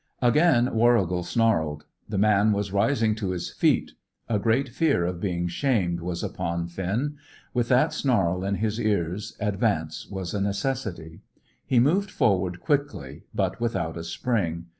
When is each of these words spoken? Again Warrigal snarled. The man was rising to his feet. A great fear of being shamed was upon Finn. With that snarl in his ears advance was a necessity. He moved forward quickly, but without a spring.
Again 0.19 0.73
Warrigal 0.73 1.21
snarled. 1.21 1.85
The 2.09 2.17
man 2.17 2.53
was 2.53 2.71
rising 2.71 3.13
to 3.17 3.29
his 3.29 3.51
feet. 3.51 3.91
A 4.27 4.39
great 4.39 4.67
fear 4.69 5.05
of 5.05 5.19
being 5.21 5.47
shamed 5.47 5.99
was 5.99 6.23
upon 6.23 6.65
Finn. 6.69 7.17
With 7.53 7.67
that 7.67 7.93
snarl 7.93 8.43
in 8.43 8.55
his 8.55 8.79
ears 8.81 9.37
advance 9.39 10.07
was 10.09 10.33
a 10.33 10.41
necessity. 10.41 11.21
He 11.67 11.79
moved 11.79 12.09
forward 12.09 12.59
quickly, 12.61 13.25
but 13.31 13.61
without 13.61 13.95
a 13.95 14.03
spring. 14.03 14.65